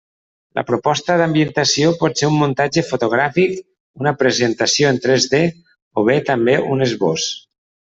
[0.59, 3.53] La proposta d'ambientació pot ser un muntatge fotogràfic,
[4.05, 5.43] una presentació en tres D
[6.03, 7.31] o bé també un esbós.